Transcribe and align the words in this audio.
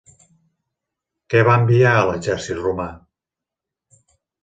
Què 1.35 1.45
va 1.49 1.59
enviar 1.63 1.93
a 1.99 2.09
l'exèrcit 2.09 2.65
romà? 2.65 2.91